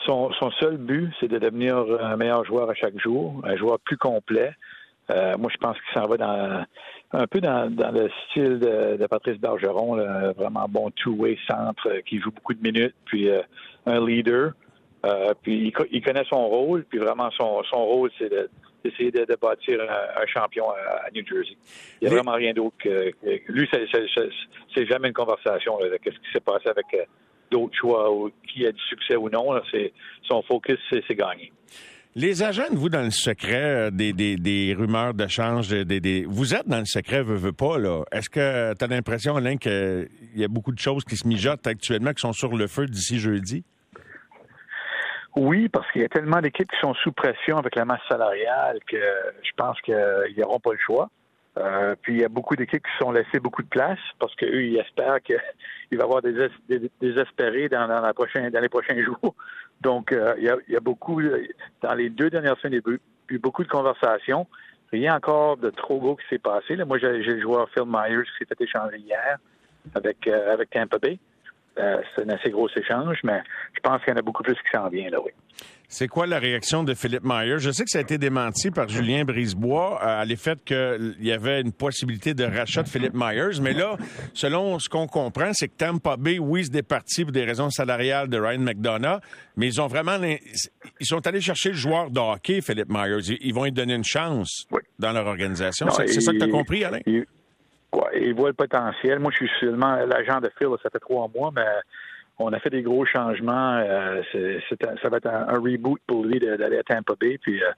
son, 0.06 0.32
seul 0.60 0.78
but, 0.78 1.12
c'est 1.20 1.28
de 1.28 1.40
devenir 1.40 1.78
un 2.02 2.16
meilleur 2.18 2.46
joueur 2.46 2.70
à 2.70 2.74
chaque 2.74 3.00
jour, 3.00 3.42
un 3.44 3.56
joueur 3.56 3.80
plus 3.80 3.98
complet. 3.98 4.54
moi, 5.10 5.50
je 5.52 5.58
pense 5.58 5.78
qu'il 5.78 5.94
s'en 5.94 6.08
va 6.08 6.18
dans 6.18 6.66
un 7.14 7.28
peu 7.28 7.42
dans, 7.42 7.70
le 7.70 8.10
style 8.30 8.60
de, 8.60 9.06
Patrice 9.08 9.38
Bergeron, 9.38 9.98
vraiment 10.34 10.68
bon 10.70 10.92
two-way 10.92 11.38
centre 11.50 11.88
euh, 11.88 12.02
qui 12.02 12.20
joue 12.20 12.32
beaucoup 12.32 12.54
de 12.54 12.62
minutes, 12.62 12.96
puis 13.06 13.30
euh, 13.30 13.42
un 13.86 14.06
leader. 14.06 14.54
Euh, 15.06 15.34
puis 15.42 15.74
il, 15.92 16.02
connaît 16.02 16.24
son 16.30 16.48
rôle, 16.48 16.86
puis 16.86 17.00
vraiment 17.00 17.32
son, 17.32 17.64
son 17.64 17.84
rôle, 17.84 18.12
c'est 18.20 18.30
d'essayer 18.84 19.12
de, 19.12 19.36
bâtir 19.42 19.80
un, 19.82 20.26
champion 20.28 20.70
à, 20.70 21.10
New 21.14 21.26
Jersey. 21.26 21.58
Il 22.00 22.08
n'y 22.08 22.14
a 22.14 22.16
vraiment 22.16 22.34
rien 22.34 22.54
d'autre 22.54 22.76
que, 22.78 23.12
lui, 23.48 23.68
c'est 23.72 24.86
jamais 24.86 25.08
une 25.08 25.14
conversation 25.14 25.80
de 25.80 25.98
qu'est-ce 25.98 26.18
qui 26.18 26.32
s'est 26.32 26.40
passé 26.40 26.70
avec 26.70 27.10
d'autres 27.50 27.76
choix 27.76 28.12
ou 28.14 28.30
qui 28.48 28.66
a 28.68 28.72
du 28.72 28.82
succès 28.82 29.16
ou 29.16 29.28
non. 29.30 29.60
C'est 29.72 29.92
son 30.24 30.44
focus, 30.44 30.80
c'est 30.92 31.16
gagner. 31.16 31.52
Les 32.14 32.44
agents, 32.44 32.64
vous, 32.72 32.90
dans 32.90 33.04
le 33.04 33.12
secret 33.12 33.88
euh, 33.88 33.90
des, 33.90 34.12
des, 34.12 34.36
des 34.36 34.76
rumeurs 34.78 35.14
de 35.14 35.28
change, 35.28 35.70
des, 35.70 36.02
des, 36.02 36.26
vous 36.28 36.54
êtes 36.54 36.68
dans 36.68 36.80
le 36.80 36.86
secret, 36.86 37.24
veux, 37.24 37.36
veux 37.36 37.54
pas, 37.54 37.78
là. 37.78 38.04
Est-ce 38.12 38.30
que 38.30 38.74
tu 38.74 38.84
as 38.84 38.88
l'impression, 38.88 39.38
Alain, 39.38 39.56
qu'il 39.56 40.10
y 40.36 40.44
a 40.44 40.50
beaucoup 40.50 40.74
de 40.74 40.80
choses 40.80 41.06
qui 41.06 41.16
se 41.16 41.26
mijotent 41.26 41.66
actuellement, 41.66 42.12
qui 42.12 42.20
sont 42.20 42.34
sur 42.34 42.58
le 42.58 42.68
feu 42.68 42.86
d'ici 42.88 43.18
jeudi? 43.18 43.64
Oui, 45.38 45.70
parce 45.70 45.90
qu'il 45.92 46.02
y 46.02 46.06
a 46.06 46.10
tellement 46.10 46.42
d'équipes 46.42 46.70
qui 46.70 46.80
sont 46.82 46.94
sous 46.96 47.14
pression 47.14 47.58
avec 47.58 47.78
la 47.78 47.86
masse 47.86 48.02
salariale 48.10 48.80
que 48.86 48.98
je 48.98 49.52
pense 49.56 49.80
qu'ils 49.80 50.36
n'auront 50.38 50.60
pas 50.60 50.74
le 50.74 50.80
choix. 50.86 51.10
Euh, 51.58 51.96
puis 52.02 52.16
il 52.16 52.22
y 52.22 52.26
a 52.26 52.30
beaucoup 52.30 52.56
d'équipes 52.56 52.84
qui 52.84 52.98
sont 53.04 53.12
laissées 53.12 53.40
beaucoup 53.40 53.62
de 53.62 53.68
place 53.68 54.00
parce 54.20 54.34
qu'eux, 54.36 54.64
ils 54.64 54.78
espèrent 54.78 55.22
qu'il 55.22 55.36
va 55.92 55.98
y 55.98 56.02
avoir 56.02 56.22
des, 56.22 56.34
dans, 57.70 57.88
la 57.88 58.14
prochaine, 58.14 58.50
dans 58.50 58.60
les 58.60 58.70
prochains 58.70 59.02
jours. 59.04 59.36
Donc, 59.82 60.12
euh, 60.12 60.36
il, 60.38 60.44
y 60.44 60.76
a, 60.76 60.80
beaucoup, 60.80 61.22
dans 61.82 61.94
les 61.96 62.10
deux 62.10 62.30
dernières 62.30 62.58
semaines, 62.60 62.82
il 62.86 62.92
y 62.92 62.94
a 62.94 62.98
eu 63.30 63.40
beaucoup 63.40 63.64
de 63.64 63.70
conversations. 63.70 64.46
Rien 64.92 65.16
encore 65.16 65.58
de 65.58 65.70
trop 65.70 66.00
gros 66.00 66.16
qui 66.16 66.28
s'est 66.30 66.40
passé. 66.40 66.76
Là. 66.76 66.86
Moi, 66.86 67.00
j'ai 67.00 67.12
le 67.12 67.42
joueur 67.42 67.70
Phil 67.70 67.84
Myers 67.88 68.24
qui 68.24 68.32
s'est 68.40 68.46
fait 68.46 68.64
échanger 68.64 68.98
hier 68.98 69.38
avec, 69.96 70.28
euh, 70.28 70.54
avec 70.54 70.70
Tampa 70.70 71.00
Bay. 71.00 71.18
Euh, 71.78 72.02
c'est 72.16 72.24
un 72.24 72.30
assez 72.30 72.50
gros 72.50 72.70
échange, 72.76 73.20
mais 73.24 73.42
je 73.74 73.80
pense 73.80 74.04
qu'il 74.04 74.12
y 74.12 74.16
en 74.16 74.20
a 74.20 74.22
beaucoup 74.22 74.44
plus 74.44 74.56
qui 74.56 74.70
s'en 74.74 74.90
vient, 74.90 75.10
là, 75.10 75.22
oui. 75.22 75.32
C'est 75.88 76.08
quoi 76.08 76.26
la 76.26 76.40
réaction 76.40 76.84
de 76.84 76.94
Philippe 76.94 77.24
Myers? 77.26 77.60
Je 77.60 77.70
sais 77.70 77.84
que 77.84 77.90
ça 77.90 77.98
a 77.98 78.02
été 78.02 78.18
démenti 78.18 78.72
par 78.72 78.88
Julien 78.88 79.26
Brisebois 79.26 80.00
euh, 80.02 80.22
à 80.22 80.26
l'effet 80.26 80.56
qu'il 80.66 81.16
y 81.20 81.32
avait 81.34 81.60
une 81.60 81.74
possibilité 81.74 82.34
de 82.34 82.46
rachat 82.46 82.84
de 82.84 82.90
Philippe 82.90 83.14
Myers, 83.14 83.60
mais 83.62 83.74
là, 83.74 83.98
selon 84.34 84.80
ce 84.80 84.88
qu'on 84.88 85.08
comprend, 85.08 85.52
c'est 85.54 85.68
que 85.68 85.76
Tampa 85.78 86.16
Bay, 86.18 86.40
oui, 86.40 86.66
se 86.66 86.72
départit 86.72 87.24
pour 87.24 87.34
des 87.34 87.44
raisons 87.44 87.70
salariales 87.70 88.30
de 88.30 88.40
Ryan 88.40 88.60
McDonough, 88.60 89.20
mais 89.56 89.68
ils 89.68 89.82
ont 89.82 89.88
vraiment... 89.88 90.18
Ils 90.22 91.06
sont 91.06 91.26
allés 91.28 91.42
chercher 91.42 91.70
le 91.70 91.76
joueur 91.76 92.10
de 92.10 92.20
hockey, 92.20 92.62
Philippe 92.62 92.90
Myers. 92.90 93.38
Ils 93.42 93.54
vont 93.54 93.66
lui 93.66 93.72
donner 93.72 93.96
une 93.96 94.06
chance 94.06 94.66
dans 94.98 95.12
leur 95.12 95.28
organisation. 95.28 95.90
C'est 95.90 96.22
ça 96.22 96.32
que 96.32 96.38
tu 96.38 96.44
as 96.44 96.48
compris, 96.48 96.86
Alain? 96.86 97.00
il 97.06 97.26
voit 97.92 98.50
le 98.50 98.54
potentiel. 98.54 99.20
Moi, 99.20 99.32
je 99.32 99.46
suis 99.46 99.52
seulement 99.60 99.96
l'agent 100.06 100.40
de 100.40 100.52
Phil, 100.58 100.70
ça 100.82 100.90
fait 100.90 101.00
trois 101.00 101.30
mois, 101.34 101.52
mais 101.56 101.66
on 102.42 102.54
a 102.54 102.60
fait 102.60 102.70
des 102.70 102.82
gros 102.82 103.06
changements. 103.06 103.78
Euh, 103.78 104.22
ça 104.34 105.10
va 105.10 105.18
être 105.18 105.28
un, 105.28 105.60
reboot 105.60 106.02
pour 106.08 106.26
lui 106.26 106.40
d'aller 106.40 106.78
à 106.78 106.84
Tampa 106.84 107.14
Bay. 107.20 107.38
Puis 107.42 107.62
euh, 107.64 107.72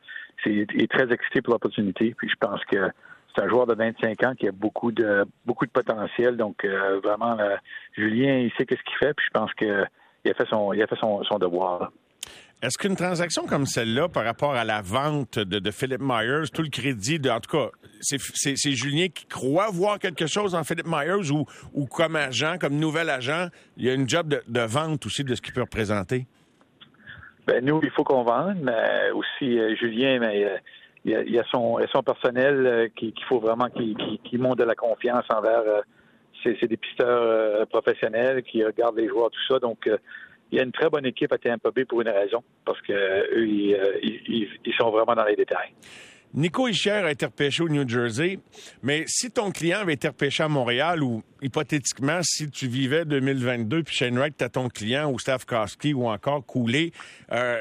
il 0.45 0.81
est 0.81 0.91
très 0.91 1.11
excité 1.11 1.41
pour 1.41 1.53
l'opportunité. 1.53 2.13
Puis 2.17 2.29
je 2.29 2.35
pense 2.39 2.63
que 2.65 2.89
c'est 3.35 3.43
un 3.43 3.49
joueur 3.49 3.65
de 3.65 3.73
25 3.73 4.23
ans 4.23 4.33
qui 4.35 4.47
a 4.47 4.51
beaucoup 4.51 4.91
de 4.91 5.25
beaucoup 5.45 5.65
de 5.65 5.71
potentiel. 5.71 6.37
Donc 6.37 6.63
euh, 6.65 6.99
vraiment, 7.03 7.37
Julien, 7.97 8.37
il 8.37 8.51
sait 8.57 8.65
qu'est-ce 8.65 8.83
qu'il 8.83 8.97
fait. 8.97 9.13
Puis 9.13 9.25
je 9.27 9.39
pense 9.39 9.53
qu'il 9.53 9.69
a 9.69 10.33
fait 10.33 10.47
son 10.49 10.73
il 10.73 10.81
a 10.81 10.87
fait 10.87 10.99
son, 10.99 11.21
devoir. 11.39 11.91
Est-ce 12.63 12.77
qu'une 12.77 12.95
transaction 12.95 13.45
comme 13.45 13.65
celle-là, 13.65 14.07
par 14.07 14.23
rapport 14.23 14.53
à 14.53 14.63
la 14.63 14.81
vente 14.81 15.37
de, 15.37 15.69
Philip 15.69 15.99
Myers, 15.99 16.47
tout 16.53 16.61
le 16.61 16.69
crédit, 16.69 17.19
de, 17.19 17.29
en 17.29 17.41
tout 17.41 17.57
cas, 17.57 17.71
c'est 17.99 18.71
Julien 18.71 19.07
qui 19.13 19.25
croit 19.25 19.67
voir 19.69 19.99
quelque 19.99 20.27
chose 20.27 20.55
en 20.55 20.63
Philip 20.63 20.87
Myers 20.87 21.29
ou, 21.29 21.85
comme 21.87 22.15
agent, 22.15 22.55
comme 22.61 22.77
nouvel 22.77 23.09
agent, 23.09 23.47
il 23.75 23.85
y 23.85 23.89
a 23.89 23.93
une 23.93 24.07
job 24.07 24.33
de, 24.47 24.61
vente 24.61 25.05
aussi 25.05 25.25
de 25.25 25.35
ce 25.35 25.41
qu'il 25.41 25.53
peut 25.53 25.59
représenter? 25.59 26.25
Ben 27.47 27.65
nous, 27.65 27.81
il 27.83 27.89
faut 27.89 28.05
qu'on 28.05 28.23
vende, 28.23 28.59
mais 28.61 29.11
aussi 29.11 29.59
euh, 29.59 29.75
Julien, 29.75 30.19
mais 30.19 30.45
euh, 30.45 30.55
il, 31.03 31.33
y 31.33 31.39
a, 31.39 31.43
son, 31.51 31.77
son 31.91 32.01
personnel 32.01 32.65
euh, 32.65 32.87
qu'il 32.95 33.11
faut 33.27 33.41
vraiment 33.41 33.67
qu'il 33.67 34.39
monte 34.39 34.59
de 34.59 34.63
la 34.63 34.75
confiance 34.75 35.25
envers 35.29 35.63
ses, 36.41 36.55
ses 36.61 36.67
dépisteurs 36.67 37.67
professionnels, 37.67 38.41
qui 38.43 38.63
regardent 38.63 38.95
les 38.95 39.09
joueurs, 39.09 39.31
tout 39.31 39.53
ça. 39.53 39.59
Donc, 39.59 39.89
il 40.53 40.57
y 40.57 40.59
a 40.59 40.63
une 40.63 40.71
très 40.71 40.87
bonne 40.87 41.05
équipe 41.07 41.33
à 41.33 41.39
Tampa 41.39 41.71
pour 41.89 42.01
une 42.01 42.09
raison, 42.09 42.43
parce 42.63 42.79
que 42.81 42.93
eux, 42.93 43.47
ils, 43.47 44.47
sont 44.77 44.91
vraiment 44.91 45.15
dans 45.15 45.25
les 45.25 45.35
détails. 45.35 45.73
Nico 46.35 46.67
Ischer 46.67 46.91
a 46.91 47.11
été 47.11 47.25
repêché 47.25 47.63
au 47.63 47.69
New 47.69 47.87
Jersey, 47.87 48.37
mais 48.83 49.03
si 49.07 49.31
ton 49.31 49.49
client 49.49 49.79
avait 49.79 49.93
été 49.93 50.07
repêché 50.07 50.43
à 50.43 50.47
Montréal 50.47 51.01
ou 51.01 51.23
hypothétiquement, 51.41 52.19
si 52.21 52.51
tu 52.51 52.67
vivais 52.67 53.03
2022 53.03 53.81
puis 53.83 53.95
Shane 53.95 54.17
Wright 54.17 54.35
t'as 54.37 54.49
ton 54.49 54.67
client 54.67 55.11
ou 55.11 55.17
Stavkowski 55.17 55.93
ou 55.95 56.07
encore 56.07 56.45
Coulé, 56.45 56.91
euh, 57.31 57.57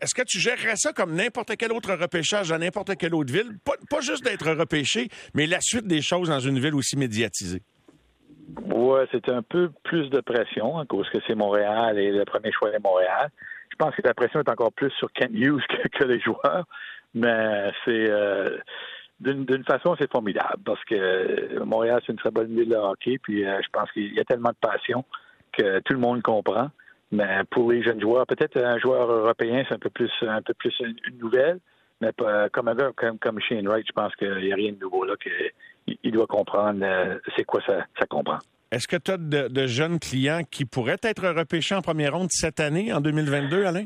est-ce 0.00 0.14
que 0.14 0.22
tu 0.22 0.38
gérerais 0.38 0.76
ça 0.76 0.92
comme 0.92 1.14
n'importe 1.14 1.56
quel 1.56 1.72
autre 1.72 1.94
repêchage 1.94 2.50
dans 2.50 2.58
n'importe 2.58 2.96
quelle 2.96 3.14
autre 3.14 3.32
ville? 3.32 3.58
Pas 3.64 4.00
juste 4.00 4.24
d'être 4.24 4.50
repêché, 4.52 5.08
mais 5.34 5.46
la 5.46 5.60
suite 5.62 5.86
des 5.86 6.02
choses 6.02 6.28
dans 6.28 6.40
une 6.40 6.58
ville 6.58 6.74
aussi 6.74 6.96
médiatisée. 6.96 7.62
Oui, 8.60 9.00
c'est 9.10 9.28
un 9.30 9.42
peu 9.42 9.70
plus 9.82 10.10
de 10.10 10.20
pression 10.20 10.78
à 10.78 10.84
cause 10.84 11.08
que 11.08 11.18
c'est 11.26 11.34
Montréal 11.34 11.98
et 11.98 12.10
le 12.10 12.24
premier 12.24 12.52
choix 12.52 12.70
est 12.70 12.82
Montréal. 12.82 13.30
Je 13.70 13.76
pense 13.76 13.94
que 13.94 14.02
la 14.02 14.12
pression 14.12 14.40
est 14.40 14.50
encore 14.50 14.72
plus 14.72 14.90
sur 14.92 15.10
Kent 15.12 15.30
Hughes 15.32 15.62
que, 15.92 16.04
les 16.04 16.20
joueurs, 16.20 16.66
mais 17.14 17.72
c'est 17.84 18.10
euh, 18.10 18.58
d'une 19.20 19.64
façon 19.64 19.96
c'est 19.98 20.10
formidable 20.10 20.62
parce 20.64 20.84
que 20.84 21.62
Montréal 21.64 22.00
c'est 22.04 22.12
une 22.12 22.18
très 22.18 22.30
bonne 22.30 22.54
ville 22.54 22.68
de 22.68 22.76
hockey, 22.76 23.18
puis 23.22 23.46
euh, 23.46 23.60
je 23.62 23.68
pense 23.72 23.90
qu'il 23.92 24.12
y 24.12 24.20
a 24.20 24.24
tellement 24.24 24.50
de 24.50 24.68
passion 24.68 25.04
que 25.52 25.80
tout 25.80 25.94
le 25.94 26.00
monde 26.00 26.22
comprend. 26.22 26.68
Mais 27.10 27.42
pour 27.50 27.70
les 27.72 27.82
jeunes 27.82 28.00
joueurs, 28.00 28.26
peut-être 28.26 28.62
un 28.62 28.78
joueur 28.78 29.10
européen 29.10 29.64
c'est 29.68 29.74
un 29.74 29.78
peu 29.78 29.90
plus 29.90 30.12
un 30.22 30.42
peu 30.42 30.54
plus 30.54 30.74
une, 30.80 31.18
nouvelle, 31.18 31.58
mais 32.02 32.12
comme, 32.52 32.74
comme 32.96 33.18
comme 33.18 33.40
Shane 33.40 33.66
Wright, 33.66 33.86
je 33.86 33.92
pense 33.92 34.14
qu'il 34.16 34.36
n'y 34.36 34.52
a 34.52 34.56
rien 34.56 34.72
de 34.72 34.78
nouveau 34.78 35.04
là 35.04 35.14
que 35.16 35.30
il 35.86 36.12
doit 36.12 36.26
comprendre 36.26 36.80
euh, 36.82 37.18
c'est 37.36 37.44
quoi 37.44 37.60
ça, 37.66 37.86
ça 37.98 38.06
comprend. 38.06 38.38
Est-ce 38.70 38.88
que 38.88 38.96
tu 38.96 39.10
as 39.10 39.18
de, 39.18 39.66
jeunes 39.66 39.98
clients 39.98 40.42
qui 40.50 40.64
pourraient 40.64 41.00
être 41.02 41.28
repêchés 41.28 41.74
en 41.74 41.82
première 41.82 42.16
ronde 42.16 42.28
cette 42.30 42.58
année, 42.58 42.92
en 42.92 43.00
2022, 43.00 43.66
Alain? 43.66 43.84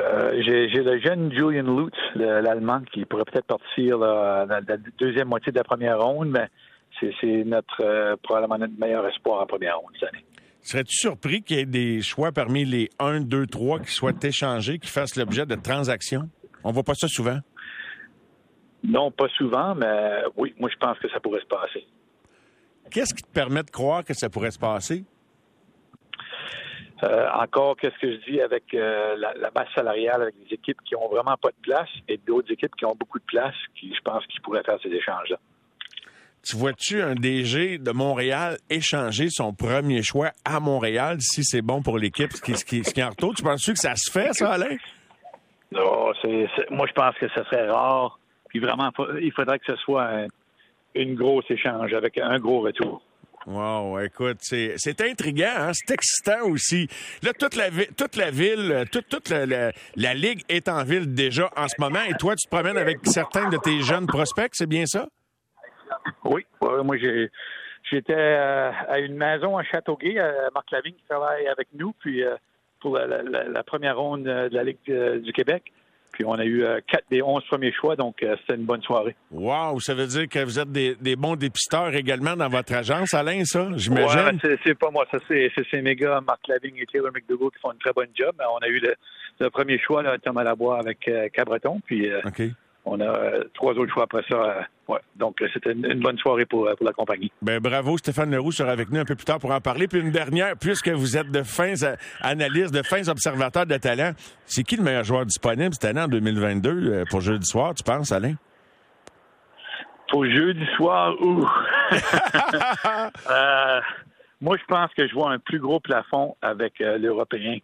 Euh, 0.00 0.40
j'ai 0.42 0.68
le 0.68 1.00
jeune 1.00 1.32
Julian 1.32 1.76
Lutz, 1.76 1.96
l'Allemand, 2.14 2.82
qui 2.92 3.04
pourrait 3.04 3.24
peut-être 3.24 3.46
partir 3.46 3.98
dans 3.98 4.46
la 4.48 4.60
deuxième 4.98 5.26
moitié 5.26 5.50
de 5.50 5.58
la 5.58 5.64
première 5.64 6.00
ronde, 6.00 6.28
mais 6.28 6.46
c'est 7.20 7.44
notre 7.44 7.80
euh, 7.80 8.16
probablement 8.22 8.58
notre 8.58 8.78
meilleur 8.78 9.06
espoir 9.08 9.42
en 9.42 9.46
première 9.46 9.78
ronde 9.78 9.90
cette 9.98 10.10
année. 10.10 10.24
Serais-tu 10.62 10.94
surpris 10.94 11.42
qu'il 11.42 11.56
y 11.56 11.60
ait 11.60 11.66
des 11.66 12.02
choix 12.02 12.30
parmi 12.32 12.64
les 12.64 12.90
1, 12.98 13.22
2, 13.22 13.46
3 13.46 13.80
qui 13.80 13.92
soient 13.92 14.12
échangés, 14.22 14.78
qui 14.78 14.88
fassent 14.88 15.16
l'objet 15.16 15.46
de 15.46 15.54
transactions? 15.54 16.28
On 16.62 16.70
voit 16.70 16.82
pas 16.82 16.94
ça 16.94 17.08
souvent. 17.08 17.38
Non, 18.82 19.10
pas 19.10 19.28
souvent, 19.36 19.74
mais 19.74 20.22
oui, 20.36 20.54
moi 20.58 20.70
je 20.72 20.76
pense 20.76 20.98
que 20.98 21.08
ça 21.10 21.20
pourrait 21.20 21.40
se 21.40 21.46
passer. 21.46 21.86
Qu'est-ce 22.90 23.14
qui 23.14 23.22
te 23.22 23.32
permet 23.32 23.62
de 23.62 23.70
croire 23.70 24.04
que 24.04 24.14
ça 24.14 24.28
pourrait 24.28 24.50
se 24.50 24.58
passer? 24.58 25.04
Euh, 27.02 27.28
encore, 27.32 27.76
qu'est-ce 27.76 27.98
que 27.98 28.12
je 28.12 28.30
dis 28.30 28.40
avec 28.42 28.74
euh, 28.74 29.16
la, 29.16 29.50
masse 29.54 29.68
salariale, 29.74 30.22
avec 30.22 30.34
des 30.46 30.54
équipes 30.54 30.80
qui 30.84 30.94
ont 30.96 31.08
vraiment 31.08 31.36
pas 31.40 31.48
de 31.48 31.62
place 31.62 31.88
et 32.08 32.18
d'autres 32.18 32.52
équipes 32.52 32.76
qui 32.76 32.84
ont 32.84 32.94
beaucoup 32.94 33.18
de 33.18 33.24
place, 33.24 33.54
qui, 33.74 33.94
je 33.94 34.00
pense 34.02 34.26
qu'ils 34.26 34.42
pourraient 34.42 34.62
faire 34.64 34.78
ces 34.82 34.90
échanges-là. 34.90 35.38
Tu 36.42 36.56
vois-tu 36.56 37.00
un 37.00 37.14
DG 37.14 37.78
de 37.78 37.90
Montréal 37.90 38.58
échanger 38.68 39.28
son 39.30 39.54
premier 39.54 40.02
choix 40.02 40.30
à 40.44 40.60
Montréal 40.60 41.18
si 41.20 41.44
c'est 41.44 41.62
bon 41.62 41.82
pour 41.82 41.98
l'équipe, 41.98 42.32
ce 42.32 42.42
qui, 42.42 42.54
ce, 42.54 42.64
qui, 42.64 42.84
ce 42.84 42.92
qui 42.92 43.02
en 43.02 43.10
retourne? 43.10 43.34
Tu 43.34 43.42
penses-tu 43.42 43.72
que 43.72 43.78
ça 43.78 43.94
se 43.94 44.10
fait, 44.10 44.32
ça, 44.32 44.52
Alain? 44.52 44.76
Non, 45.72 46.12
c'est, 46.20 46.48
moi, 46.70 46.86
je 46.86 46.92
pense 46.92 47.14
que 47.16 47.28
ce 47.28 47.44
serait 47.44 47.68
rare. 47.68 48.19
Puis 48.50 48.58
vraiment, 48.58 48.90
il 49.20 49.32
faudrait 49.32 49.58
que 49.58 49.66
ce 49.66 49.76
soit 49.76 50.26
une 50.94 51.14
grosse 51.14 51.50
échange 51.50 51.94
avec 51.94 52.18
un 52.18 52.38
gros 52.38 52.60
retour. 52.60 53.02
Wow, 53.46 53.98
écoute, 54.00 54.36
c'est, 54.40 54.74
c'est 54.76 55.00
intriguant, 55.00 55.46
hein? 55.56 55.70
c'est 55.72 55.94
excitant 55.94 56.46
aussi. 56.46 56.88
Là, 57.22 57.32
toute 57.32 57.56
la, 57.56 57.70
toute 57.96 58.16
la 58.16 58.30
ville, 58.30 58.84
toute, 58.92 59.08
toute 59.08 59.30
la, 59.30 59.72
la, 59.96 60.14
Ligue 60.14 60.42
est 60.50 60.68
en 60.68 60.84
ville 60.84 61.14
déjà 61.14 61.50
en 61.56 61.66
ce 61.66 61.80
moment 61.80 62.02
et 62.06 62.12
toi, 62.14 62.36
tu 62.36 62.46
te 62.46 62.54
promènes 62.54 62.76
avec 62.76 62.98
certains 63.04 63.48
de 63.48 63.56
tes 63.56 63.80
jeunes 63.80 64.06
prospects, 64.06 64.50
c'est 64.52 64.68
bien 64.68 64.84
ça? 64.84 65.06
Oui, 66.24 66.44
moi 66.60 66.98
j'ai, 66.98 67.30
j'étais 67.90 68.12
euh, 68.14 68.72
à 68.88 68.98
une 68.98 69.16
maison 69.16 69.56
à 69.56 69.62
Châteauguay, 69.64 70.18
à 70.18 70.50
Marc 70.54 70.70
Lavigne 70.70 70.94
qui 70.94 71.04
travaille 71.08 71.46
avec 71.46 71.68
nous, 71.72 71.94
puis 71.98 72.22
euh, 72.22 72.36
pour 72.78 72.98
la, 72.98 73.22
la, 73.22 73.62
première 73.62 73.98
ronde 73.98 74.24
de 74.24 74.54
la 74.54 74.64
Ligue 74.64 74.78
euh, 74.90 75.18
du 75.18 75.32
Québec. 75.32 75.72
Puis 76.12 76.24
on 76.24 76.34
a 76.34 76.44
eu 76.44 76.64
euh, 76.64 76.80
quatre 76.86 77.04
des 77.10 77.22
onze 77.22 77.44
premiers 77.46 77.72
choix, 77.72 77.96
donc 77.96 78.22
euh, 78.22 78.36
c'était 78.40 78.54
une 78.54 78.64
bonne 78.64 78.82
soirée. 78.82 79.14
Wow, 79.30 79.80
ça 79.80 79.94
veut 79.94 80.06
dire 80.06 80.28
que 80.28 80.42
vous 80.44 80.58
êtes 80.58 80.70
des, 80.70 81.16
bons 81.16 81.36
dépisteurs 81.36 81.94
également 81.94 82.36
dans 82.36 82.48
votre 82.48 82.74
agence, 82.74 83.14
Alain, 83.14 83.44
ça, 83.44 83.68
j'imagine? 83.76 84.38
Ouais, 84.42 84.58
c'est 84.64 84.78
pas 84.78 84.90
moi, 84.90 85.06
ça 85.10 85.18
c'est 85.28 85.82
mes 85.82 85.94
gars, 85.94 86.20
Marc 86.26 86.46
Lavigne 86.48 86.76
et 86.78 86.86
Taylor 86.86 87.12
McDougall, 87.12 87.50
qui 87.50 87.60
font 87.60 87.72
une 87.72 87.78
très 87.78 87.92
bonne 87.92 88.10
job. 88.14 88.34
On 88.38 88.58
a 88.58 88.68
eu 88.68 88.80
le, 88.80 89.50
premier 89.50 89.78
choix, 89.78 90.02
là, 90.02 90.18
Thomas 90.18 90.44
Labois 90.44 90.78
avec 90.78 91.06
euh, 91.08 91.28
Cabreton, 91.32 91.80
puis 91.84 92.10
on 92.84 93.00
a 93.00 93.44
trois 93.54 93.72
autres 93.74 93.92
choix 93.92 94.04
après 94.04 94.22
ça 94.28 94.66
donc, 95.16 95.40
euh, 95.42 95.48
c'était 95.52 95.72
une, 95.72 96.00
bonne 96.00 96.18
soirée 96.18 96.46
pour, 96.46 96.66
euh, 96.66 96.74
pour 96.74 96.86
la 96.86 96.92
compagnie. 96.92 97.30
Ben, 97.42 97.60
bravo. 97.60 97.98
Stéphane 97.98 98.30
Leroux 98.30 98.52
sera 98.52 98.70
avec 98.72 98.90
nous 98.90 99.00
un 99.00 99.04
peu 99.04 99.14
plus 99.14 99.24
tard 99.24 99.38
pour 99.38 99.50
en 99.52 99.60
parler. 99.60 99.86
Puis 99.88 100.00
une 100.00 100.10
dernière, 100.10 100.56
puisque 100.56 100.88
vous 100.88 101.16
êtes 101.16 101.30
de 101.30 101.42
fins 101.42 101.74
analystes, 102.20 102.74
de 102.74 102.82
fins 102.82 103.08
observateurs 103.08 103.66
de 103.66 103.76
talent, 103.76 104.12
c'est 104.46 104.62
qui 104.62 104.76
le 104.76 104.82
meilleur 104.82 105.04
joueur 105.04 105.26
disponible 105.26 105.74
cette 105.74 105.84
année 105.84 106.00
en 106.02 106.08
2022 106.08 106.70
euh, 106.70 107.04
pour 107.10 107.20
jeudi 107.20 107.46
soir, 107.46 107.74
tu 107.74 107.84
penses, 107.84 108.12
Alain? 108.12 108.34
Pour 110.10 110.24
jeudi 110.24 110.66
soir, 110.76 111.14
ouh! 111.20 111.46
moi, 114.40 114.56
je 114.56 114.64
pense 114.66 114.92
que 114.94 115.06
je 115.06 115.14
vois 115.14 115.30
un 115.32 115.38
plus 115.38 115.60
gros 115.60 115.78
plafond 115.78 116.34
avec 116.42 116.80
l'Européen. 116.80 117.58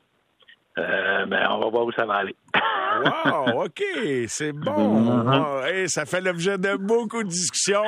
mais 0.77 1.47
on 1.51 1.59
va 1.59 1.69
voir 1.71 1.87
où 1.87 1.93
ça 1.93 2.07
va 2.07 2.15
aller. 2.17 2.37
Wow, 3.05 3.65
OK, 3.65 3.83
c'est 4.29 4.53
bon. 4.53 5.25
Ah, 5.29 5.63
ça 5.87 6.07
fait 6.07 6.21
l'objet 6.21 6.59
de 6.59 6.77
beaucoup 6.77 7.23
de 7.23 7.29
discussions. 7.29 7.85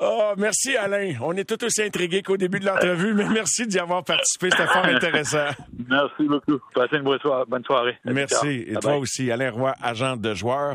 Oh, 0.00 0.32
merci, 0.36 0.76
Alain. 0.76 1.14
On 1.22 1.32
est 1.36 1.48
tout 1.48 1.62
aussi 1.64 1.82
intrigués 1.82 2.22
qu'au 2.22 2.36
début 2.36 2.58
de 2.58 2.66
l'entrevue, 2.66 3.14
mais 3.14 3.28
merci 3.28 3.66
d'y 3.66 3.78
avoir 3.78 4.04
participé. 4.04 4.50
C'était 4.50 4.66
fort 4.66 4.84
intéressant. 4.84 5.46
Merci 5.88 6.24
beaucoup. 6.24 6.58
Passez 6.74 6.96
une 6.96 7.02
bonne 7.02 7.64
soirée. 7.64 7.96
Merci. 8.04 8.64
Et 8.66 8.74
toi 8.74 8.96
aussi, 8.96 9.30
Alain 9.30 9.50
Roy, 9.50 9.74
agent 9.82 10.16
de 10.16 10.34
joueur. 10.34 10.72